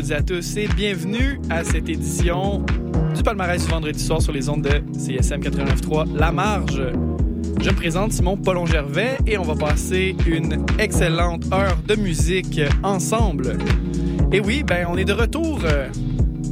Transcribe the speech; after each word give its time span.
toutes 0.00 0.10
et 0.10 0.14
à 0.14 0.22
tous 0.22 0.56
et 0.56 0.68
bienvenue 0.68 1.40
à 1.50 1.64
cette 1.64 1.88
édition 1.88 2.64
du 3.16 3.22
palmarès 3.24 3.60
du 3.64 3.68
vendredi 3.68 3.98
soir 3.98 4.22
sur 4.22 4.32
les 4.32 4.48
ondes 4.48 4.62
de 4.62 4.80
CSM 4.96 5.40
89.3 5.40 6.16
La 6.16 6.30
Marge. 6.30 6.80
Je 7.60 7.68
me 7.68 7.74
présente 7.74 8.12
Simon 8.12 8.36
Paulon 8.36 8.64
Gervais 8.64 9.18
et 9.26 9.38
on 9.38 9.42
va 9.42 9.56
passer 9.56 10.14
une 10.24 10.64
excellente 10.78 11.52
heure 11.52 11.78
de 11.84 11.96
musique 11.96 12.60
ensemble. 12.84 13.58
Et 14.30 14.38
oui, 14.38 14.62
ben 14.62 14.86
on 14.88 14.96
est 14.96 15.04
de 15.04 15.14
retour 15.14 15.62
euh, 15.64 15.88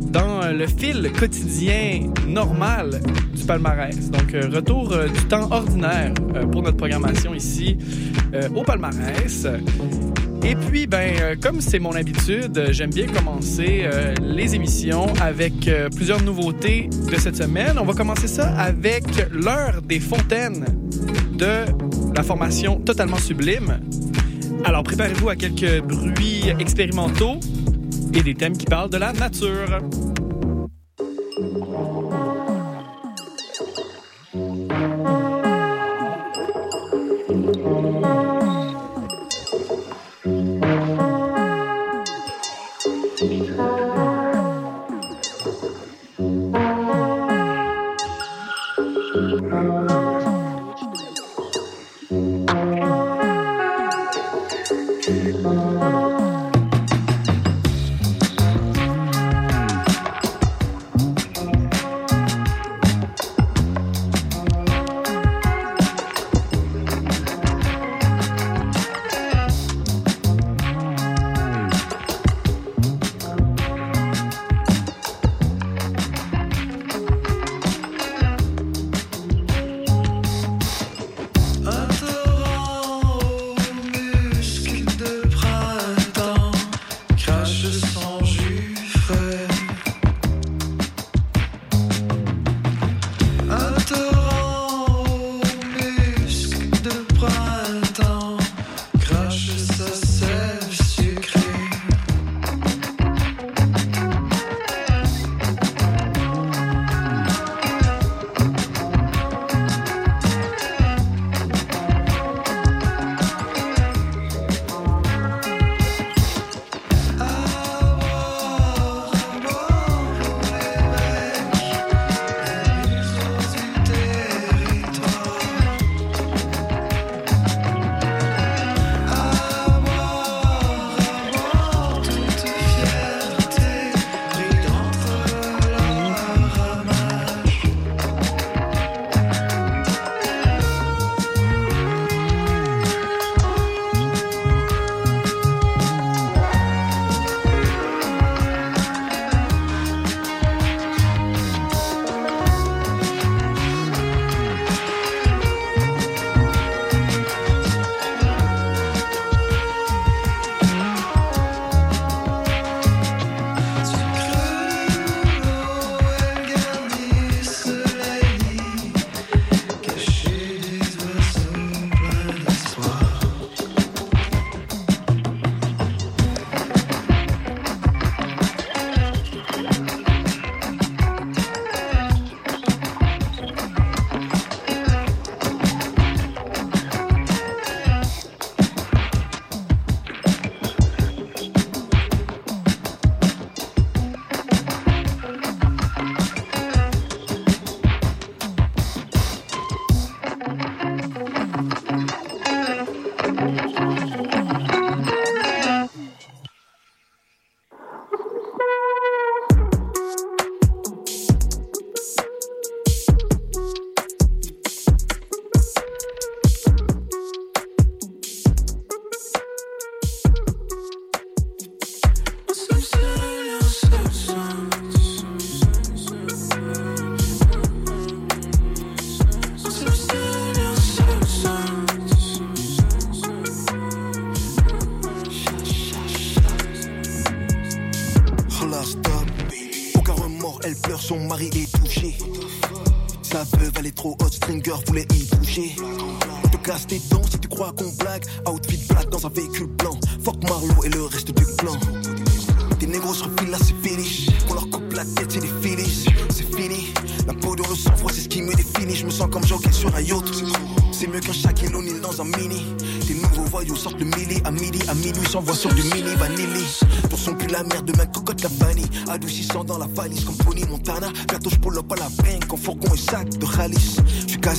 dans 0.09 0.53
le 0.53 0.67
fil 0.67 1.13
quotidien 1.13 2.11
normal 2.27 3.01
du 3.33 3.45
palmarès. 3.45 4.11
Donc 4.11 4.35
euh, 4.35 4.51
retour 4.53 4.93
euh, 4.93 5.07
du 5.07 5.25
temps 5.27 5.49
ordinaire 5.53 6.15
pour 6.51 6.63
notre 6.63 6.79
programmation 6.79 7.33
ici 7.33 7.79
au 8.57 8.65
palmarès. 8.65 9.47
Et 10.49 10.55
puis, 10.55 10.87
ben, 10.87 11.37
comme 11.41 11.61
c'est 11.61 11.81
mon 11.81 11.91
habitude, 11.91 12.69
j'aime 12.71 12.91
bien 12.91 13.09
commencer 13.09 13.85
les 14.23 14.55
émissions 14.55 15.13
avec 15.21 15.69
plusieurs 15.97 16.23
nouveautés 16.23 16.89
de 17.11 17.17
cette 17.17 17.37
semaine. 17.37 17.79
On 17.81 17.85
va 17.85 17.95
commencer 17.95 18.29
ça 18.29 18.55
avec 18.57 19.05
l'heure 19.33 19.83
des 19.83 19.99
fontaines 19.99 20.65
de 21.33 21.65
la 22.15 22.23
formation 22.23 22.77
Totalement 22.77 23.17
Sublime. 23.17 23.81
Alors, 24.65 24.85
préparez-vous 24.85 25.31
à 25.31 25.35
quelques 25.35 25.83
bruits 25.83 26.45
expérimentaux 26.61 27.41
et 28.15 28.23
des 28.23 28.35
thèmes 28.35 28.57
qui 28.57 28.67
parlent 28.67 28.91
de 28.91 28.99
la 28.99 29.13
nature. 29.13 29.81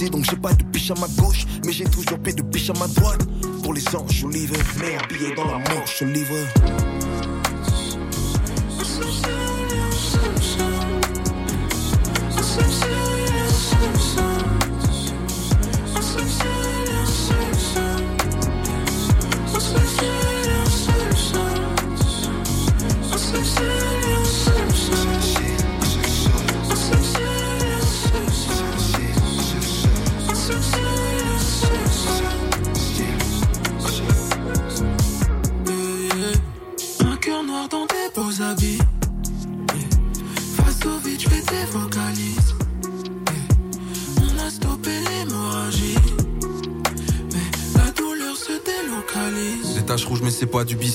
Donc 0.09 0.25
j'ai 0.29 0.37
pas 0.37 0.53
de 0.53 0.63
biche 0.63 0.91
à 0.91 0.95
ma 0.95 1.07
gauche. 1.21 1.45
Mais 1.65 1.71
j'ai 1.71 1.85
toujours 1.85 2.19
paix 2.19 2.33
de 2.33 2.43
biche 2.43 2.69
à 2.69 2.73
ma 2.73 2.87
droite. 2.87 3.25
Pour 3.63 3.73
les 3.73 3.83
anges, 3.95 4.11
je 4.11 4.27
livre. 4.27 4.55
Mais 4.79 4.95
habillé 4.95 5.35
dans 5.35 5.45
la 5.45 5.59
manche, 5.59 5.99
je 5.99 6.05
livre. 6.05 6.35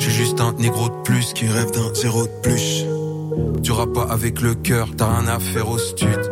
Hein. 0.00 0.04
Je 0.04 0.10
suis 0.10 0.24
juste 0.24 0.40
un 0.40 0.52
négro 0.54 0.88
de 0.88 1.02
plus 1.02 1.32
qui 1.32 1.46
rêve 1.46 1.70
d'un 1.72 1.94
zéro 1.94 2.24
de 2.24 2.32
plus. 2.42 2.84
Tu 3.62 3.72
pas 3.94 4.06
avec 4.10 4.40
le 4.40 4.54
cœur, 4.54 4.88
t'as 4.96 5.18
rien 5.18 5.28
à 5.28 5.38
faire 5.38 5.68
au 5.68 5.78
stud. 5.78 6.30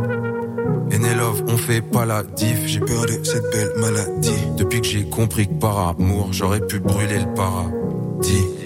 Love, 0.91 1.45
on 1.49 1.57
fait 1.57 1.81
pas 1.81 2.05
la 2.05 2.23
diff. 2.23 2.67
J'ai 2.67 2.81
peur 2.81 3.07
de 3.07 3.25
cette 3.25 3.51
belle 3.53 3.73
maladie. 3.79 4.31
Depuis 4.57 4.81
que 4.81 4.87
j'ai 4.87 5.05
compris 5.05 5.47
que 5.47 5.55
par 5.55 5.89
amour, 5.89 6.29
j'aurais 6.33 6.61
pu 6.61 6.81
brûler 6.81 7.19
le 7.19 7.35
paradis. 7.35 8.58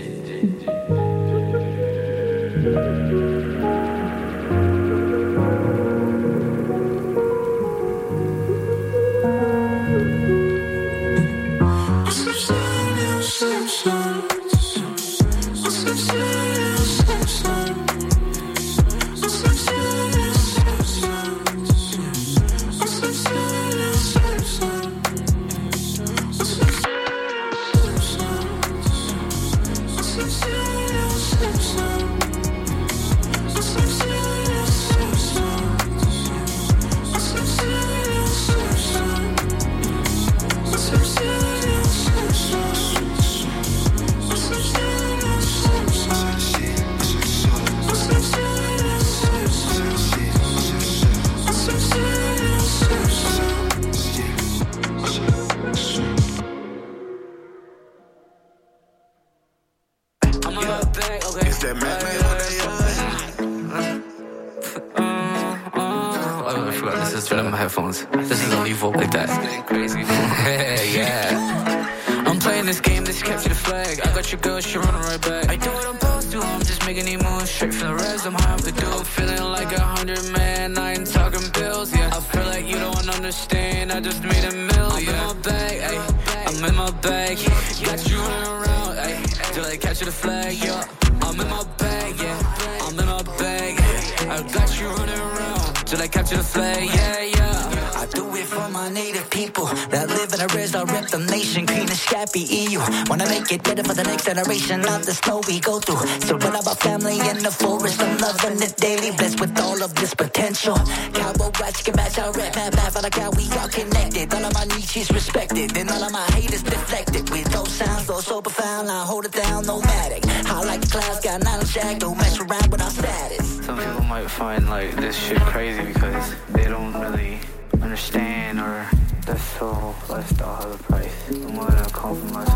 Generation 104.22 104.80
of 104.88 105.04
the 105.04 105.12
snow 105.12 105.40
we 105.48 105.58
go 105.60 105.78
through. 105.80 106.06
So 106.26 106.36
when 106.36 106.54
about 106.54 106.78
family 106.80 107.18
in 107.30 107.38
the 107.42 107.50
forest, 107.50 108.00
I'm 108.00 108.18
loving 108.18 108.62
it 108.62 108.76
daily, 108.76 109.10
blessed 109.10 109.40
with 109.40 109.58
all 109.60 109.82
of 109.82 109.94
this 109.94 110.14
potential. 110.14 110.76
Cowboy 111.12 111.50
rights 111.60 111.82
can 111.82 111.96
match 111.96 112.18
our 112.18 112.32
rap, 112.32 112.54
mad, 112.54 112.92
for 112.92 113.02
like 113.02 113.14
how 113.14 113.30
we 113.30 113.50
all 113.58 113.68
connected. 113.68 114.32
All 114.34 114.44
of 114.44 114.54
my 114.54 114.64
niches 114.76 115.10
respected, 115.10 115.76
and 115.76 115.90
all 115.90 116.02
of 116.02 116.12
my 116.12 116.26
haters 116.32 116.62
deflected. 116.62 117.28
With 117.30 117.50
those 117.52 117.72
sounds, 117.72 118.06
so 118.06 118.20
so 118.20 118.40
profound, 118.40 118.88
I 118.88 119.04
hold 119.04 119.26
it 119.26 119.32
down, 119.32 119.66
nomadic. 119.66 120.24
High 120.24 120.64
like 120.64 120.80
the 120.80 120.88
clouds, 120.88 121.20
got 121.20 121.42
nine 121.42 121.64
jack, 121.66 121.98
don't 121.98 122.16
mess 122.16 122.38
around 122.38 122.70
with 122.70 122.82
our 122.82 122.90
status. 122.90 123.64
Some 123.66 123.78
people 123.78 124.02
might 124.02 124.28
find 124.28 124.68
like 124.68 124.94
this 124.96 125.16
shit 125.16 125.40
crazy 125.40 125.84
because 125.84 126.34
they 126.50 126.64
don't 126.64 126.92
really 126.94 127.40
understand 127.80 128.60
or 128.60 128.86
that's 129.26 129.42
so 129.58 129.66
all 129.68 130.68
the 130.68 130.78
price. 130.82 131.12
I'm 131.30 131.54
gonna 131.54 131.88
compromise 131.90 132.51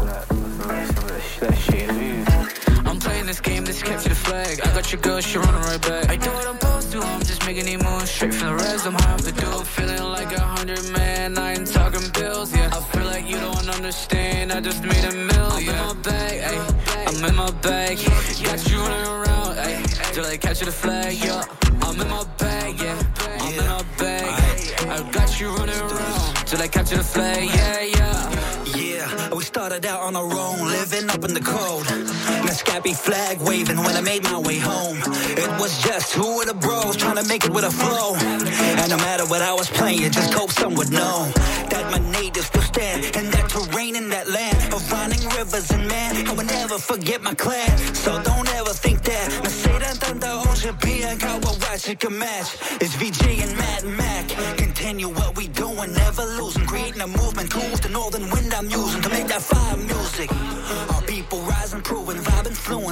your 4.93 5.01
girl, 5.01 5.21
she 5.21 5.39
running 5.39 5.63
right 5.63 5.83
back. 5.83 6.11
I 6.11 6.17
do 6.17 6.31
what 6.31 6.47
I'm 6.47 6.59
supposed 6.61 6.93
to, 6.93 7.01
I'm 7.01 7.21
just 7.21 7.45
making 7.47 7.67
it 7.67 7.83
move 7.83 8.09
straight 8.09 8.35
from 8.35 8.49
the 8.49 8.55
rest. 8.55 8.87
I'm 8.87 8.93
high 8.95 9.15
off 9.15 9.23
the 9.23 9.33
dope, 9.33 9.67
feeling 9.67 10.03
like 10.03 10.33
a 10.33 10.41
hundred 10.41 10.89
man. 10.91 11.39
I 11.39 11.55
ain't 11.55 11.67
talking 11.67 12.09
bills, 12.13 12.55
yeah. 12.55 12.71
I 12.73 12.81
feel 12.81 13.05
like 13.05 13.29
you 13.29 13.39
don't 13.39 13.69
understand. 13.69 14.53
I 14.53 14.61
just 14.61 14.83
made 14.83 15.05
a 15.05 15.13
million. 15.13 15.75
I'm 15.75 15.93
in 15.93 15.97
my 15.97 16.03
bag, 16.03 16.41
ay. 16.45 17.05
I'm 17.09 17.25
in 17.25 17.35
my 17.35 17.51
bag. 17.63 17.99
Got 18.45 18.71
you 18.71 18.79
running 18.79 19.09
around, 19.09 19.59
ay. 19.59 19.83
Till 20.13 20.27
I 20.27 20.37
catch 20.37 20.61
you 20.61 20.67
the 20.67 20.73
flag, 20.73 21.15
yeah. 21.15 21.45
I'm 21.83 22.01
in 22.01 22.09
my 22.09 22.25
bag, 22.39 22.81
yeah. 22.81 23.03
I'm 23.41 23.59
in 23.59 23.67
my 23.67 23.85
bag. 23.99 24.57
I 24.89 25.11
got 25.11 25.41
you 25.41 25.49
running 25.57 25.81
around 25.81 26.37
till 26.47 26.63
I 26.63 26.69
capture 26.69 26.97
the 26.97 27.03
flag, 27.03 27.49
yeah, 27.49 27.81
yeah. 27.81 28.77
Yeah, 28.77 29.35
we 29.35 29.43
started 29.43 29.85
out 29.87 30.01
on 30.01 30.15
our 30.15 30.33
own, 30.33 30.69
living 30.69 31.11
up 31.11 31.25
in 31.25 31.35
the 31.35 31.41
cold. 31.41 31.87
Scabby 32.77 32.93
flag 32.93 33.41
waving 33.41 33.79
when 33.79 33.97
I 33.97 34.03
made 34.03 34.23
my 34.25 34.39
way 34.39 34.59
home. 34.59 34.99
It 35.33 35.49
was 35.59 35.83
just 35.83 36.13
who 36.13 36.37
were 36.37 36.45
the 36.45 36.53
bros 36.53 36.95
trying 36.95 37.17
to 37.17 37.27
make 37.27 37.43
it 37.47 37.51
with 37.51 37.65
a 37.65 37.71
flow. 37.71 38.15
And 38.17 38.91
no 38.91 38.99
matter 38.99 39.25
what 39.25 39.41
I 39.41 39.55
was 39.55 39.71
playing, 39.71 40.11
just 40.11 40.35
hope 40.35 40.51
some 40.51 40.75
would 40.75 40.91
know 40.91 41.33
that 41.71 41.89
my 41.91 41.99
natives 42.13 42.49
still 42.49 42.61
stand 42.61 43.05
in 43.17 43.31
that 43.31 43.49
terrain 43.49 43.97
in 43.97 44.11
that 44.11 44.29
land 44.29 44.75
of 44.75 44.93
running 44.93 45.25
rivers 45.39 45.71
and 45.71 45.89
man. 45.89 46.27
I 46.29 46.33
will 46.35 46.45
never 46.45 46.77
forget 46.77 47.23
my 47.23 47.33
clan, 47.33 47.79
so 47.95 48.21
don't 48.23 48.49
ever 48.61 48.75
think 48.75 49.01
that. 49.05 49.27
Me 49.43 49.49
say 49.49 49.79
that 49.79 49.97
hoje 50.67 50.73
bien, 50.85 51.19
kawa 51.19 51.57
watch 51.63 51.89
it 51.89 52.01
can 52.01 52.19
match. 52.19 52.57
It's 52.83 52.95
VG 52.97 53.43
and 53.43 53.57
Mad 53.57 53.85
Mac. 53.85 54.29
Continue 54.59 55.09
what 55.09 55.35
we 55.35 55.49
doing, 55.49 55.93
never 55.95 56.25
losing. 56.39 56.67
Creating 56.67 57.01
a 57.01 57.07
movement, 57.07 57.55
with 57.55 57.81
the 57.81 57.89
northern 57.89 58.29
wind 58.31 58.53
I'm 58.53 58.69
using 58.69 59.01
to 59.03 59.09
make 59.09 59.29
that 59.29 59.43
fire 59.43 59.77
music. 59.77 60.31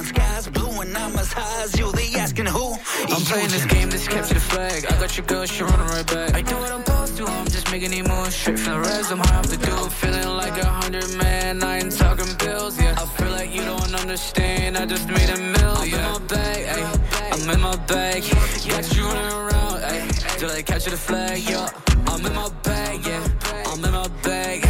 Skies 0.05 0.47
blue 0.49 0.81
and 0.81 0.95
I'm 0.95 1.15
as 1.17 1.33
high 1.33 1.63
as 1.63 1.77
you. 1.79 1.91
They 1.91 2.13
asking 2.19 2.45
who? 2.45 2.73
I'm 3.13 3.21
playing 3.29 3.49
this 3.49 3.65
game, 3.65 3.89
this 3.89 4.07
capture 4.07 4.35
the 4.35 4.39
flag. 4.39 4.85
I 4.85 4.99
got 4.99 5.17
your 5.17 5.25
girl, 5.25 5.45
she 5.45 5.63
running 5.63 5.87
right 5.87 6.05
back. 6.05 6.35
I 6.35 6.41
do 6.41 6.55
what 6.55 6.71
I'm 6.71 6.85
supposed 6.85 7.17
to, 7.17 7.25
I'm 7.25 7.47
just 7.47 7.71
making 7.71 7.93
it 7.93 8.07
moves 8.07 8.35
straight 8.35 8.59
from 8.59 8.73
the 8.73 8.79
res. 8.87 9.11
I'm 9.11 9.19
high 9.19 9.37
off 9.37 9.47
the 9.47 9.57
dope, 9.57 9.91
feeling 9.91 10.27
like 10.27 10.57
a 10.61 10.65
hundred 10.65 11.09
man. 11.17 11.63
I 11.63 11.79
ain't 11.79 11.91
talking 11.97 12.31
bills, 12.37 12.79
yeah. 12.79 12.95
I 12.97 13.05
feel 13.17 13.31
like 13.31 13.51
you 13.55 13.63
don't 13.63 13.95
understand. 13.95 14.77
I 14.77 14.85
just 14.85 15.07
made 15.07 15.29
a 15.29 15.37
mill, 15.37 15.85
yeah. 15.85 16.13
I'm 16.13 16.15
in 16.15 16.21
my 16.21 16.27
bag, 16.27 16.61
ay. 16.69 17.29
I'm 17.33 17.49
in 17.49 17.61
my 17.61 17.75
bag. 17.87 18.23
Got 18.69 18.95
you 18.95 19.03
running 19.05 19.33
around, 19.33 19.83
ay. 19.83 20.07
Till 20.37 20.51
I 20.51 20.61
catch 20.61 20.85
you 20.85 20.91
the 20.91 20.97
flag, 20.97 21.39
yeah. 21.49 21.69
I'm 22.07 22.25
in 22.25 22.33
my 22.35 22.49
bag, 22.63 23.05
yeah. 23.05 23.27
I'm 23.67 23.83
in 23.83 23.91
my 23.91 24.07
bag. 24.21 24.65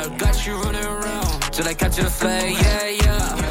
I 0.00 0.16
got 0.16 0.46
you 0.46 0.54
running 0.62 0.84
around 0.84 1.40
till 1.52 1.66
I 1.66 1.74
catch 1.74 1.96
the 1.96 2.10
flag, 2.10 2.52
yeah, 2.52 2.88
yeah. 3.04 3.45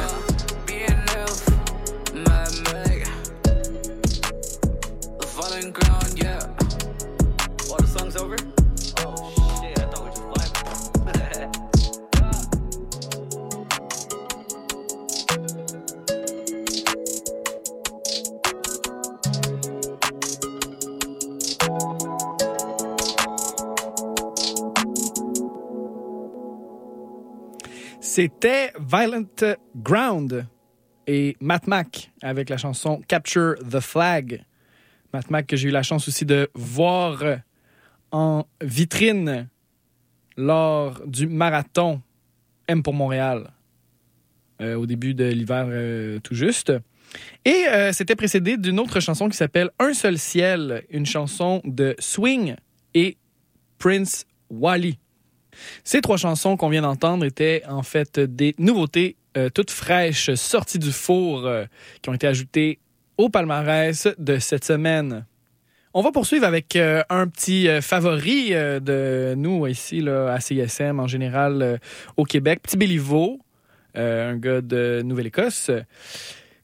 C'était 28.16 28.72
Violent 28.80 29.26
Ground 29.76 30.46
et 31.06 31.36
Matt 31.38 31.66
Mac 31.66 32.10
avec 32.22 32.48
la 32.48 32.56
chanson 32.56 33.02
Capture 33.06 33.56
the 33.58 33.78
Flag. 33.78 34.42
Matt 35.12 35.30
Mac 35.30 35.46
que 35.46 35.54
j'ai 35.54 35.68
eu 35.68 35.70
la 35.70 35.82
chance 35.82 36.08
aussi 36.08 36.24
de 36.24 36.48
voir 36.54 37.22
en 38.12 38.46
vitrine 38.62 39.50
lors 40.38 41.06
du 41.06 41.26
marathon 41.26 42.00
M 42.68 42.82
pour 42.82 42.94
Montréal 42.94 43.50
euh, 44.62 44.76
au 44.76 44.86
début 44.86 45.12
de 45.12 45.26
l'hiver 45.26 45.66
euh, 45.68 46.18
tout 46.20 46.34
juste. 46.34 46.72
Et 47.44 47.66
euh, 47.68 47.92
c'était 47.92 48.16
précédé 48.16 48.56
d'une 48.56 48.80
autre 48.80 48.98
chanson 48.98 49.28
qui 49.28 49.36
s'appelle 49.36 49.68
Un 49.78 49.92
seul 49.92 50.16
ciel, 50.16 50.84
une 50.88 51.04
chanson 51.04 51.60
de 51.66 51.94
Swing 51.98 52.56
et 52.94 53.18
Prince 53.76 54.24
Wally. 54.48 54.98
Ces 55.84 56.00
trois 56.00 56.16
chansons 56.16 56.56
qu'on 56.56 56.68
vient 56.68 56.82
d'entendre 56.82 57.24
étaient 57.24 57.62
en 57.68 57.82
fait 57.82 58.18
des 58.20 58.54
nouveautés 58.58 59.16
euh, 59.36 59.50
toutes 59.50 59.70
fraîches 59.70 60.32
sorties 60.34 60.78
du 60.78 60.92
four 60.92 61.46
euh, 61.46 61.66
qui 62.00 62.08
ont 62.08 62.14
été 62.14 62.26
ajoutées 62.26 62.78
au 63.18 63.28
palmarès 63.28 64.08
de 64.18 64.38
cette 64.38 64.64
semaine. 64.64 65.26
On 65.92 66.00
va 66.00 66.10
poursuivre 66.10 66.46
avec 66.46 66.74
euh, 66.76 67.02
un 67.10 67.26
petit 67.26 67.68
favori 67.82 68.50
de 68.50 69.34
nous 69.36 69.66
ici 69.66 70.00
là, 70.00 70.32
à 70.32 70.40
CISM 70.40 71.00
en 71.00 71.06
général 71.06 71.80
au 72.16 72.24
Québec, 72.24 72.62
Petit 72.62 72.78
Béliveau, 72.78 73.40
un 73.94 74.36
gars 74.36 74.60
de 74.60 75.02
Nouvelle-Écosse 75.04 75.70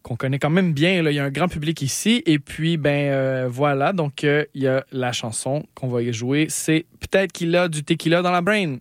qu'on 0.03 0.17
connaît 0.17 0.39
quand 0.39 0.51
même 0.51 0.73
bien. 0.73 1.03
Il 1.03 1.15
y 1.15 1.19
a 1.19 1.25
un 1.25 1.31
grand 1.31 1.49
public 1.49 1.81
ici. 1.83 2.23
Et 2.27 2.39
puis, 2.39 2.77
ben 2.77 3.11
euh, 3.11 3.49
voilà, 3.51 3.93
donc 3.93 4.25
euh, 4.25 4.45
il 4.55 4.63
y 4.63 4.69
a 4.69 4.85
la 4.93 5.13
chanson 5.13 5.65
qu'on 5.75 5.89
va 5.89 6.03
y 6.03 6.13
jouer. 6.13 6.47
C'est 6.49 6.87
Peut-être 7.01 7.33
qu'il 7.33 7.55
a 7.57 7.69
du 7.69 7.85
tequila 7.85 8.23
dans 8.23 8.31
la 8.31 8.41
brain. 8.41 8.79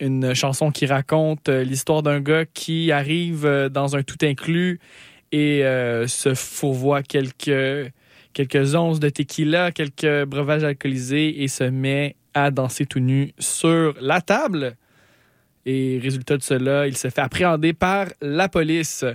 Une 0.00 0.34
chanson 0.34 0.70
qui 0.70 0.86
raconte 0.86 1.48
euh, 1.48 1.64
l'histoire 1.64 2.02
d'un 2.02 2.20
gars 2.20 2.44
qui 2.44 2.90
arrive 2.90 3.46
dans 3.70 3.94
un 3.96 4.02
tout 4.02 4.16
inclus 4.22 4.80
et 5.30 5.62
se 6.08 6.34
fourvoie 6.34 7.02
quelques, 7.02 7.90
quelques 8.34 8.74
onces 8.74 9.00
de 9.00 9.08
tequila, 9.08 9.72
quelques 9.72 10.24
breuvages 10.26 10.62
alcoolisés 10.62 11.42
et 11.42 11.48
se 11.48 11.64
met 11.64 12.16
à 12.34 12.50
danser 12.50 12.84
tout 12.84 13.00
nu 13.00 13.32
sur 13.38 13.94
la 13.98 14.20
table. 14.20 14.76
Et 15.64 15.98
résultat 16.02 16.36
de 16.36 16.42
cela, 16.42 16.86
il 16.86 16.96
se 16.98 17.08
fait 17.08 17.20
appréhender 17.20 17.72
par 17.72 18.08
la 18.20 18.50
police. 18.50 19.06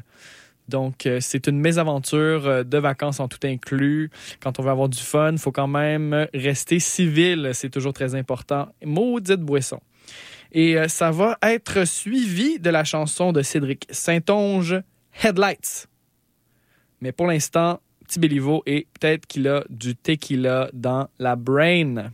Donc, 0.67 1.05
euh, 1.05 1.19
c'est 1.21 1.47
une 1.47 1.59
mésaventure 1.59 2.47
euh, 2.47 2.63
de 2.63 2.77
vacances 2.77 3.19
en 3.19 3.27
tout 3.27 3.39
inclus. 3.43 4.09
Quand 4.41 4.59
on 4.59 4.63
veut 4.63 4.71
avoir 4.71 4.89
du 4.89 4.99
fun, 4.99 5.31
il 5.31 5.37
faut 5.37 5.51
quand 5.51 5.67
même 5.67 6.27
rester 6.33 6.79
civil. 6.79 7.51
C'est 7.53 7.69
toujours 7.69 7.93
très 7.93 8.15
important. 8.15 8.67
Maudite 8.83 9.41
boisson. 9.41 9.79
Et 10.51 10.77
euh, 10.77 10.87
ça 10.87 11.11
va 11.11 11.37
être 11.41 11.85
suivi 11.85 12.59
de 12.59 12.69
la 12.69 12.83
chanson 12.83 13.31
de 13.31 13.41
Cédric 13.41 13.85
Saint-Onge, 13.89 14.81
Headlights. 15.23 15.87
Mais 17.01 17.11
pour 17.11 17.27
l'instant, 17.27 17.79
Petit 18.05 18.19
Béliveau 18.19 18.63
et 18.65 18.87
peut-être 18.99 19.25
qu'il 19.25 19.47
a 19.49 19.63
du 19.69 19.95
tequila 19.95 20.69
dans 20.73 21.09
la 21.19 21.35
brain. 21.35 22.11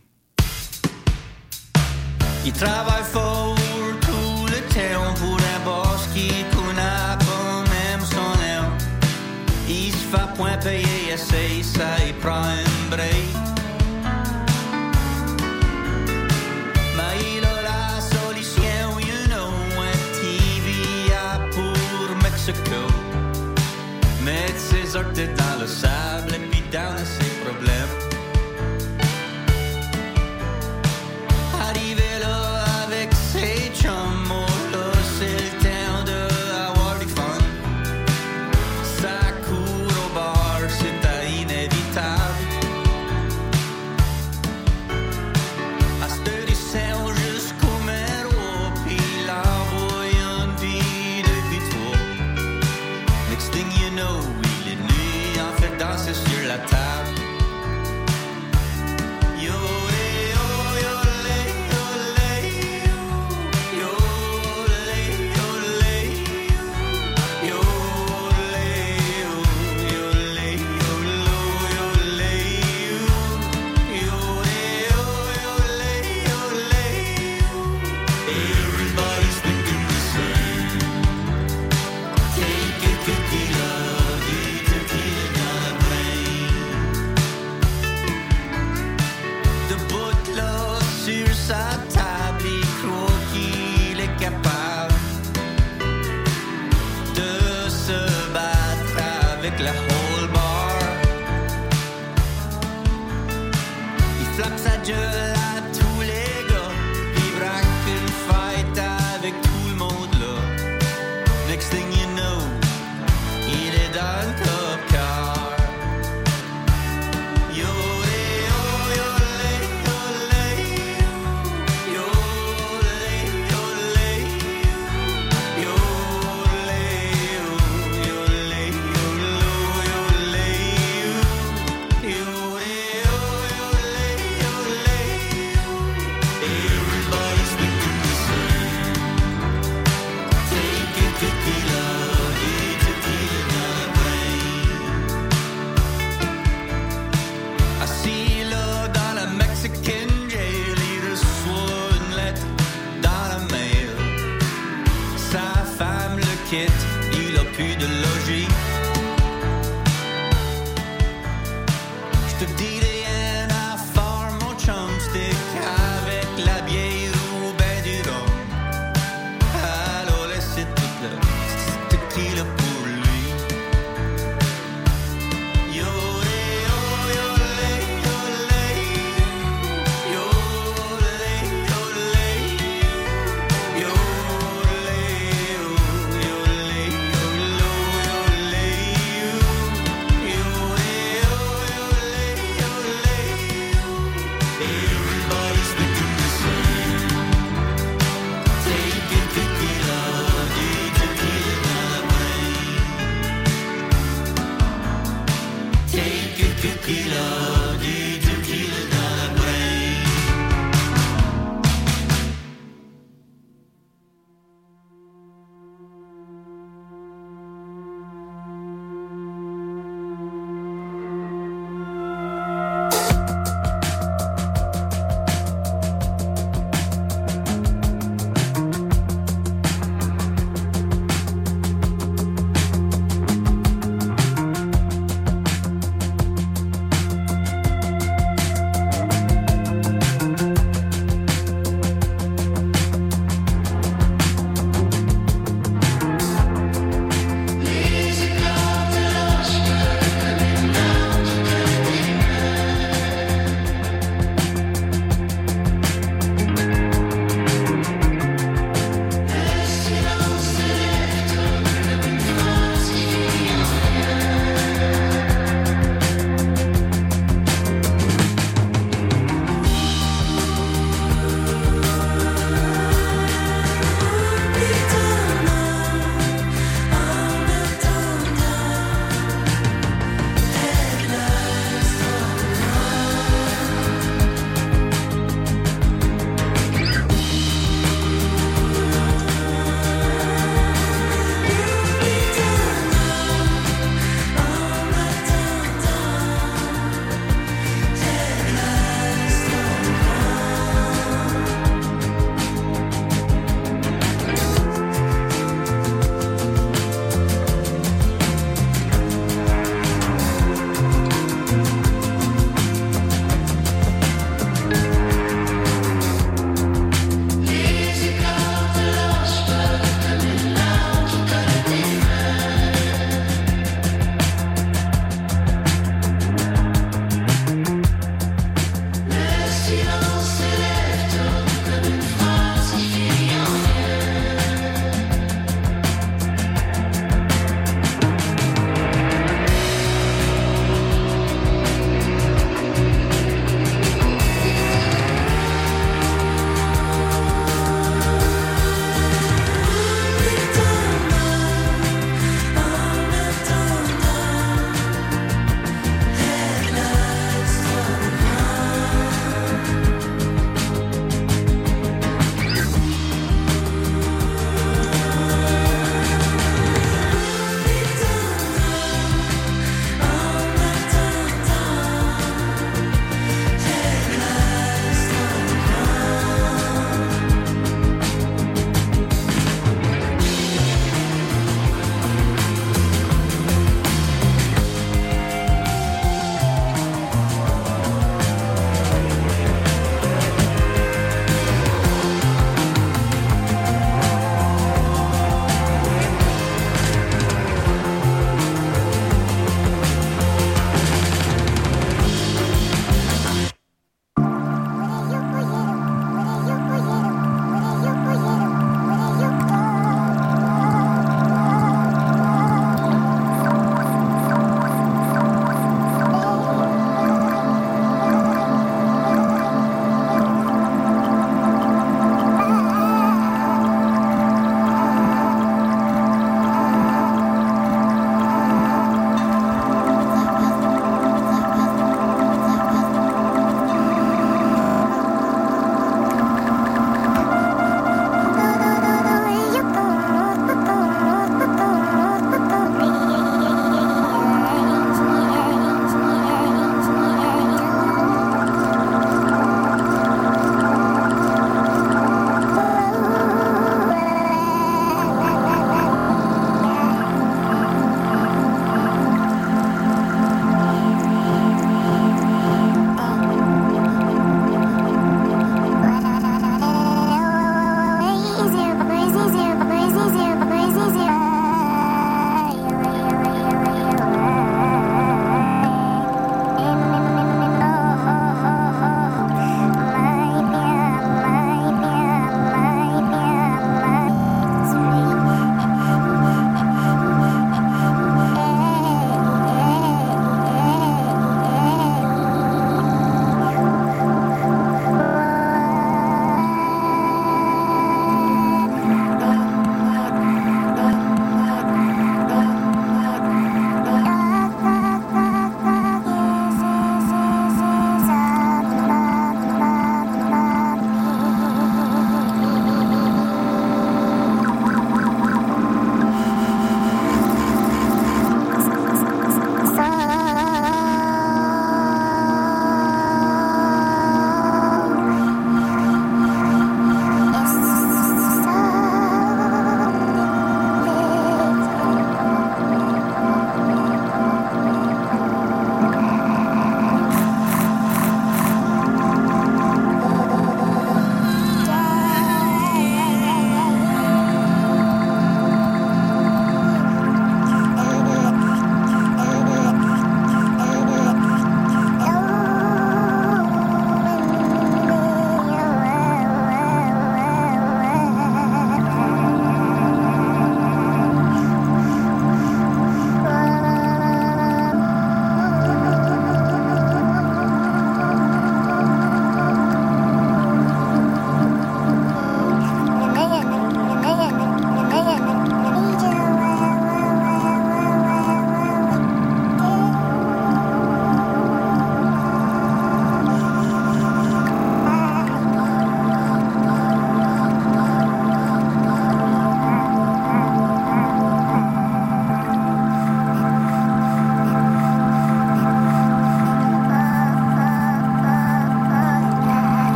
Il 2.44 2.52
travaille 2.52 3.04
Fait 10.14 10.36
point 10.36 10.56
payer, 10.58 11.12
essaye 11.12 11.64
ça, 11.64 11.96
il 12.06 12.14
prend 12.14 12.44
un 12.44 12.88
break. 12.88 13.23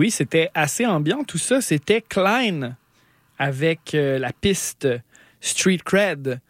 Oui, 0.00 0.10
c'était 0.10 0.50
assez 0.54 0.86
ambiant 0.86 1.22
tout 1.24 1.36
ça. 1.36 1.60
C'était 1.60 2.00
Klein 2.00 2.78
avec 3.38 3.94
euh, 3.94 4.18
la 4.18 4.32
piste 4.32 4.88
Street 5.42 5.80
Cred. 5.84 6.40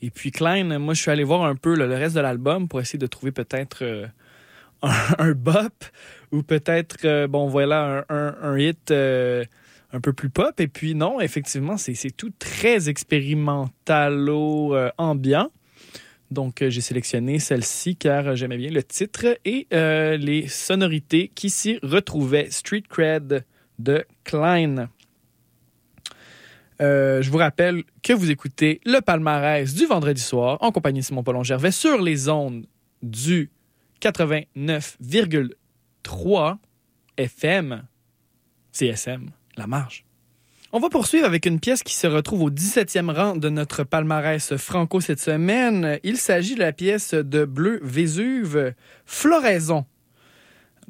Et 0.00 0.10
puis 0.10 0.30
Klein, 0.30 0.78
moi 0.78 0.94
je 0.94 1.02
suis 1.02 1.10
allé 1.10 1.24
voir 1.24 1.42
un 1.42 1.56
peu 1.56 1.74
le 1.74 1.92
reste 1.92 2.14
de 2.14 2.20
l'album 2.20 2.68
pour 2.68 2.80
essayer 2.80 3.00
de 3.00 3.08
trouver 3.08 3.32
peut-être 3.32 3.82
euh, 3.82 4.06
un, 5.18 5.32
bop 5.32 5.84
ou 6.30 6.44
peut-être, 6.44 6.98
euh, 7.04 7.26
bon 7.26 7.48
voilà, 7.48 8.04
un, 8.10 8.36
un- 8.42 8.56
hit 8.56 8.92
un 8.92 10.00
peu 10.00 10.12
plus 10.12 10.30
pop. 10.30 10.60
Et 10.60 10.68
puis 10.68 10.94
non, 10.94 11.20
effectivement, 11.20 11.78
c'est 11.78 11.94
c'est 11.94 12.12
tout 12.12 12.30
très 12.38 12.88
expérimentalo-ambiant. 12.88 15.50
Donc 16.30 16.62
euh, 16.62 16.70
j'ai 16.70 16.80
sélectionné 16.80 17.40
celle-ci 17.40 17.96
car 17.96 18.28
euh, 18.28 18.36
j'aimais 18.36 18.56
bien 18.56 18.70
le 18.70 18.84
titre 18.84 19.36
et 19.44 19.66
euh, 19.72 20.16
les 20.16 20.48
sonorités 20.48 21.30
qui 21.34 21.50
s'y 21.50 21.78
retrouvaient. 21.82 22.48
Street 22.50 22.84
Cred 22.88 23.44
de 23.78 24.06
Klein. 24.24 24.88
Je 26.78 27.28
vous 27.28 27.38
rappelle 27.38 27.82
que 28.02 28.14
vous 28.14 28.30
écoutez 28.30 28.80
le 28.86 29.00
palmarès 29.00 29.74
du 29.74 29.84
vendredi 29.84 30.22
soir 30.22 30.56
en 30.62 30.72
compagnie 30.72 31.00
de 31.00 31.04
Simon 31.04 31.22
Paulon 31.22 31.42
Gervais 31.42 31.72
sur 31.72 32.00
les 32.00 32.30
ondes 32.30 32.64
du 33.02 33.50
89,3 34.00 36.56
FM 37.18 37.82
CSM, 38.72 39.28
la 39.58 39.66
marge. 39.66 40.06
On 40.72 40.78
va 40.78 40.88
poursuivre 40.88 41.26
avec 41.26 41.46
une 41.46 41.58
pièce 41.58 41.82
qui 41.82 41.94
se 41.94 42.06
retrouve 42.06 42.42
au 42.42 42.50
17e 42.50 43.12
rang 43.12 43.34
de 43.34 43.48
notre 43.48 43.82
palmarès 43.82 44.54
franco 44.56 45.00
cette 45.00 45.18
semaine. 45.18 45.98
Il 46.04 46.16
s'agit 46.16 46.54
de 46.54 46.60
la 46.60 46.72
pièce 46.72 47.12
de 47.12 47.44
Bleu 47.44 47.80
Vésuve, 47.82 48.72
Floraison. 49.04 49.84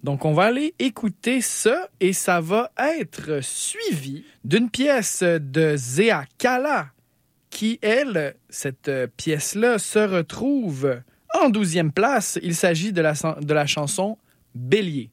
Donc, 0.02 0.26
on 0.26 0.34
va 0.34 0.44
aller 0.44 0.74
écouter 0.78 1.40
ça 1.40 1.88
et 1.98 2.12
ça 2.12 2.42
va 2.42 2.70
être 2.76 3.42
suivi 3.42 4.22
d'une 4.44 4.68
pièce 4.68 5.22
de 5.22 5.76
Zéa 5.76 6.24
Kala 6.36 6.90
qui, 7.48 7.78
elle, 7.80 8.36
cette 8.50 8.90
pièce-là, 9.16 9.78
se 9.78 9.98
retrouve 9.98 11.00
en 11.40 11.48
12e 11.48 11.90
place. 11.90 12.38
Il 12.42 12.54
s'agit 12.54 12.92
de 12.92 13.00
la, 13.00 13.14
de 13.40 13.54
la 13.54 13.64
chanson 13.64 14.18
Bélier. 14.54 15.08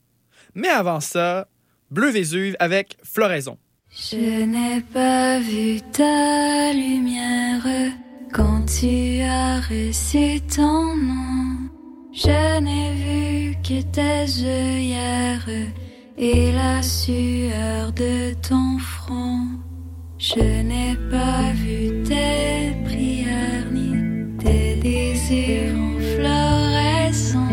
Mais 0.56 0.67
avant 0.67 0.99
ça, 0.99 1.47
Bleu 1.89 2.10
Vésuve 2.10 2.58
avec 2.60 2.97
Floraison. 3.01 3.58
Je 4.00 4.46
n'ai 4.46 4.80
pas 4.94 5.40
vu 5.40 5.82
ta 5.92 6.72
lumière 6.72 7.66
quand 8.32 8.64
tu 8.68 9.22
as 9.22 9.60
reçu 9.60 10.40
ton 10.42 10.96
nom. 10.96 11.68
Je 12.14 12.60
n'ai 12.60 12.92
vu 12.94 13.56
que 13.64 13.82
tes 13.82 14.46
œillères 14.46 15.50
et 16.16 16.52
la 16.52 16.84
sueur 16.84 17.92
de 17.92 18.36
ton 18.48 18.78
front. 18.78 19.48
Je 20.20 20.62
n'ai 20.62 20.96
pas 21.10 21.52
vu 21.56 22.04
tes 22.04 22.78
prières 22.86 23.66
ni 23.72 23.94
tes 24.38 24.76
désirs 24.76 25.76
en 25.76 25.98
floraison. 26.14 27.50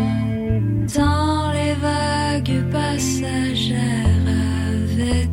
Tant 0.93 1.51
les 1.53 1.73
vagues 1.73 2.71
passagères 2.71 4.27
avaient 4.27 5.27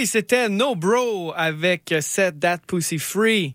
oui, 0.00 0.06
c'était 0.06 0.48
No 0.48 0.74
Bro 0.76 1.34
avec 1.36 1.94
Set 2.00 2.40
That 2.40 2.60
Pussy 2.66 2.96
Free. 2.96 3.54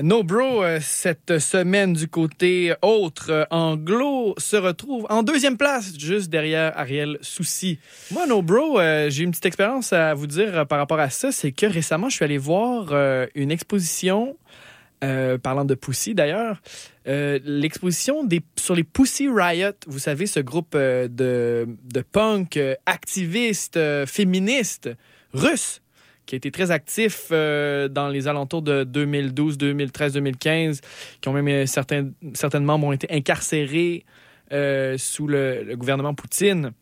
No 0.00 0.22
Bro, 0.22 0.62
euh, 0.62 0.78
cette 0.80 1.40
semaine 1.40 1.92
du 1.92 2.06
côté 2.06 2.72
autre, 2.82 3.30
euh, 3.30 3.44
anglo, 3.50 4.36
se 4.38 4.54
retrouve 4.54 5.08
en 5.10 5.24
deuxième 5.24 5.56
place, 5.56 5.98
juste 5.98 6.30
derrière 6.30 6.78
Ariel 6.78 7.18
Souci. 7.20 7.80
Moi, 8.12 8.28
No 8.28 8.42
Bro, 8.42 8.78
euh, 8.78 9.10
j'ai 9.10 9.24
une 9.24 9.32
petite 9.32 9.46
expérience 9.46 9.92
à 9.92 10.14
vous 10.14 10.28
dire 10.28 10.68
par 10.68 10.78
rapport 10.78 11.00
à 11.00 11.10
ça. 11.10 11.32
C'est 11.32 11.50
que 11.50 11.66
récemment, 11.66 12.08
je 12.08 12.14
suis 12.14 12.24
allé 12.24 12.38
voir 12.38 12.94
une 13.34 13.50
exposition, 13.50 14.36
parlant 15.00 15.64
de 15.64 15.74
Pussy 15.74 16.14
d'ailleurs, 16.14 16.62
l'exposition 17.06 18.28
sur 18.56 18.76
les 18.76 18.84
Pussy 18.84 19.28
Riot. 19.28 19.72
Vous 19.88 19.98
savez, 19.98 20.26
ce 20.26 20.38
groupe 20.38 20.76
de, 20.76 21.66
de 21.66 22.00
punk 22.02 22.56
euh, 22.56 22.76
activistes, 22.86 23.76
russes 25.32 25.82
qui 26.26 26.34
a 26.34 26.38
été 26.38 26.50
très 26.50 26.70
actif 26.70 27.28
euh, 27.30 27.88
dans 27.88 28.08
les 28.08 28.28
alentours 28.28 28.62
de 28.62 28.84
2012, 28.84 29.58
2013, 29.58 30.14
2015, 30.14 30.80
qui 31.20 31.28
ont 31.28 31.32
même 31.32 31.48
euh, 31.48 31.66
certains, 31.66 32.10
certains 32.34 32.60
membres 32.60 32.86
ont 32.86 32.92
été 32.92 33.08
incarcérés 33.10 34.04
euh, 34.52 34.96
sous 34.98 35.26
le, 35.26 35.74
gouvernement 35.76 36.14
Poutine. 36.14 36.72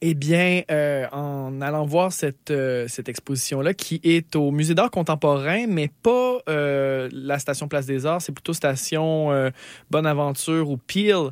Eh 0.00 0.14
bien, 0.14 0.62
en 1.12 1.60
allant 1.62 1.86
voir 1.86 2.12
cette, 2.12 2.52
cette 2.88 3.08
exposition-là, 3.08 3.72
qui 3.72 4.00
est 4.04 4.36
au 4.36 4.50
Musée 4.50 4.74
d'art 4.74 4.90
contemporain, 4.90 5.66
mais 5.66 5.88
pas 6.02 6.40
la 6.46 7.38
station 7.38 7.68
Place 7.68 7.86
des 7.86 8.04
Arts, 8.04 8.20
c'est 8.20 8.32
plutôt 8.32 8.52
station 8.52 9.30
Bonaventure 9.90 10.68
ou 10.68 10.76
Peel. 10.76 11.30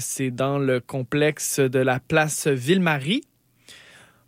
C'est 0.00 0.30
dans 0.30 0.58
le 0.58 0.80
complexe 0.80 1.60
de 1.60 1.78
la 1.78 1.98
place 1.98 2.46
Ville-Marie. 2.46 3.22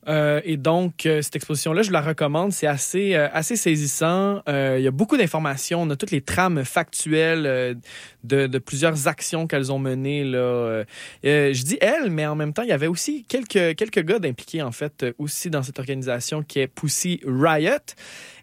Euh, 0.09 0.41
et 0.45 0.57
donc, 0.57 1.07
euh, 1.07 1.23
cette 1.23 1.37
exposition-là, 1.37 1.83
je 1.83 1.91
la 1.91 2.01
recommande. 2.01 2.53
C'est 2.53 2.67
assez, 2.67 3.15
euh, 3.15 3.29
assez 3.33 3.57
saisissant. 3.57 4.43
Il 4.47 4.81
y 4.81 4.87
a 4.87 4.91
beaucoup 4.91 5.17
d'informations. 5.17 5.83
On 5.83 5.91
a 5.91 5.97
toutes 5.97 6.11
les 6.11 6.21
trames 6.21 6.65
factuelles 6.65 7.79
de, 8.25 8.59
plusieurs 8.59 9.09
actions 9.09 9.47
qu'elles 9.47 9.73
ont 9.73 9.79
menées. 9.79 10.25
Là. 10.25 10.85
Je 11.23 11.63
dis 11.63 11.79
elles, 11.81 12.11
mais 12.11 12.27
en 12.27 12.35
même 12.35 12.53
temps, 12.53 12.63
il 12.63 12.69
y 12.69 12.73
avait 12.73 12.87
aussi 12.87 13.25
quelques, 13.25 13.77
quelques 13.77 14.05
gars 14.05 14.19
impliqués, 14.25 14.63
en 14.63 14.73
fait, 14.73 15.07
aussi 15.19 15.51
dans 15.51 15.63
cette 15.63 15.79
organisation 15.79 16.43
qui 16.43 16.61
est 16.61 16.67
Pussy 16.67 17.21
Riot. 17.27 17.95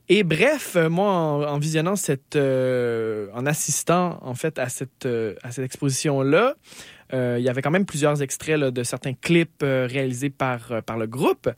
Et 0.09 0.23
bref, 0.23 0.75
moi, 0.75 1.11
en, 1.49 1.57
visionnant 1.57 1.95
cette, 1.95 2.35
en 2.35 3.45
assistant 3.45 4.19
en 4.21 4.33
fait 4.33 4.59
à 4.59 4.67
cette, 4.67 5.07
à 5.43 5.51
cette 5.51 5.65
exposition-là, 5.65 6.55
euh, 6.55 7.00
il 7.13 7.43
y 7.43 7.49
avait 7.49 7.61
quand 7.61 7.71
même 7.71 7.85
plusieurs 7.85 8.21
extraits 8.21 8.59
de 8.59 8.83
certains 8.83 9.13
clips 9.13 9.63
euh, 9.63 9.87
réalisés 9.89 10.29
par, 10.29 10.71
euh, 10.71 10.81
par 10.81 10.97
le 10.97 11.07
groupe. 11.07 11.49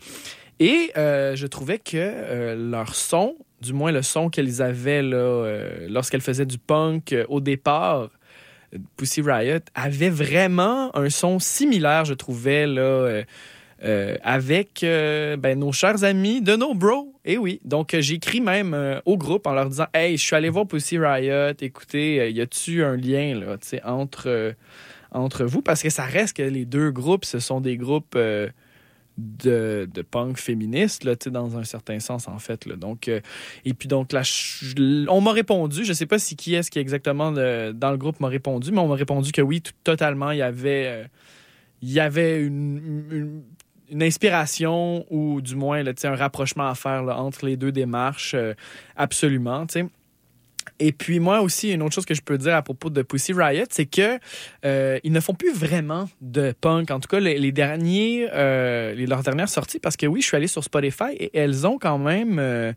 Et 0.60 0.92
euh, 0.98 1.36
je 1.36 1.48
trouvais 1.48 1.80
que 1.80 1.98
euh, 1.98 2.56
leur 2.56 2.96
son, 2.96 3.36
du 3.62 3.74
moins 3.74 3.92
le 3.92 4.02
son 4.02 4.30
qu'elles 4.30 4.62
avaient 4.62 5.02
euh, 5.04 5.88
lorsqu'elles 5.90 6.22
faisaient 6.22 6.46
du 6.46 6.58
punk 6.58 7.14
euh, 7.14 7.26
au 7.28 7.42
départ, 7.42 8.10
euh, 8.74 8.78
Pussy 8.98 9.22
Riot, 9.22 9.60
avait 9.76 10.10
vraiment 10.10 10.96
un 10.96 11.10
son 11.10 11.40
similaire, 11.40 12.06
je 12.06 12.14
trouvais, 12.14 12.68
là, 12.68 12.82
euh, 12.82 13.24
euh, 13.84 14.16
avec 14.24 14.84
euh, 14.84 15.36
ben, 15.36 15.60
nos 15.60 15.72
chers 15.72 16.04
amis 16.04 16.42
de 16.42 16.56
nos 16.56 16.74
bros. 16.74 17.14
Et 17.26 17.38
oui, 17.38 17.60
donc 17.66 17.94
euh, 17.94 18.02
j'ai 18.02 18.16
écrit 18.16 18.40
même 18.40 18.74
euh, 18.74 19.02
au 19.06 19.18
groupe 19.18 19.46
en 19.48 19.54
leur 19.54 19.68
disant 19.68 19.88
Hey, 19.94 20.18
je 20.18 20.24
suis 20.24 20.36
allé 20.36 20.50
voir 20.50 20.68
Pussy 20.68 20.98
Riot, 20.98 21.54
écoutez, 21.60 22.22
euh, 22.22 22.30
y 22.30 22.40
a-tu 22.42 22.84
un 22.84 22.96
lien 22.96 23.38
là, 23.40 23.58
entre, 23.84 24.28
euh, 24.28 24.54
entre 25.14 25.46
vous 25.46 25.62
Parce 25.62 25.82
que 25.82 25.90
ça 25.90 26.04
reste 26.06 26.38
que 26.38 26.44
les 26.44 26.66
deux 26.66 26.92
groupes, 26.92 27.26
ce 27.26 27.40
sont 27.40 27.62
des 27.62 27.78
groupes. 27.78 28.16
euh, 28.16 28.50
de, 29.18 29.88
de 29.94 30.02
punk 30.02 30.38
féministe, 30.38 31.04
là, 31.04 31.16
dans 31.28 31.58
un 31.58 31.64
certain 31.64 32.00
sens, 32.00 32.28
en 32.28 32.40
fait. 32.40 32.68
Donc, 32.68 33.08
euh, 33.08 33.20
et 33.66 33.74
puis, 33.74 33.88
donc, 33.88 34.10
on 35.08 35.22
m'a 35.22 35.32
répondu, 35.32 35.86
je 35.86 35.94
sais 35.94 36.06
pas 36.06 36.20
si 36.20 36.36
qui 36.36 36.56
est-ce 36.56 36.72
qui 36.72 36.80
exactement 36.80 37.32
le- 37.32 37.74
dans 37.74 37.92
le 37.92 37.98
groupe 37.98 38.20
m'a 38.20 38.28
répondu, 38.28 38.72
mais 38.72 38.80
on 38.80 38.88
m'a 38.88 38.96
répondu 38.96 39.32
que 39.32 39.42
oui, 39.42 39.62
totalement, 39.84 40.32
il 40.32 40.40
y 40.40 40.42
avait, 40.42 40.88
euh, 40.88 41.04
il 41.82 41.92
y 41.92 42.00
avait 42.00 42.42
une, 42.42 43.44
une, 43.90 44.02
inspiration 44.02 45.06
ou 45.12 45.40
du 45.42 45.56
moins 45.56 45.84
un 45.86 46.16
rapprochement 46.16 46.68
à 46.68 46.74
faire 46.74 47.04
entre 47.04 47.46
les 47.46 47.58
deux 47.58 47.72
démarches, 47.72 48.34
euh, 48.34 48.56
absolument. 48.96 49.68
Et 50.84 50.92
puis 50.92 51.22
moi 51.22 51.40
aussi, 51.40 51.72
une 51.72 51.82
autre 51.82 51.96
chose 51.96 52.06
que 52.06 52.14
je 52.14 52.22
peux 52.22 52.38
dire 52.38 52.56
à 52.56 52.62
propos 52.62 52.90
de 52.90 53.02
Pussy 53.04 53.32
Riot, 53.32 53.64
c'est 53.70 53.86
que 53.86 54.20
euh, 54.66 55.00
ils 55.06 55.14
ne 55.14 55.22
font 55.22 55.34
plus 55.34 55.54
vraiment 55.54 56.10
de 56.20 56.54
punk. 56.60 56.92
En 56.92 57.00
tout 57.00 57.08
cas, 57.08 57.22
les, 57.22 57.52
derniers, 57.54 58.28
euh, 58.34 58.94
leurs 59.08 59.24
dernières 59.24 59.48
sorties, 59.48 59.80
parce 59.80 59.96
que 59.96 60.06
oui, 60.06 60.22
je 60.22 60.28
suis 60.28 60.36
allé 60.36 60.48
sur 60.48 60.62
Spotify 60.62 61.14
et 61.18 61.38
elles 61.38 61.66
ont 61.66 61.80
quand 61.80 61.98
même 61.98 62.38
euh, 62.38 62.74